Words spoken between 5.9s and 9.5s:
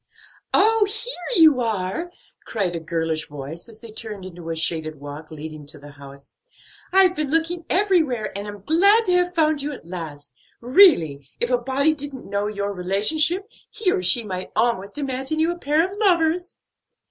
house. "I've been looking everywhere and am glad to have